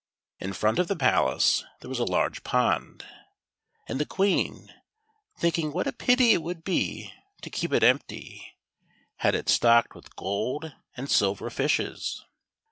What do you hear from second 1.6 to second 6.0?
there w'as a large pond, and the Queen, thinking what a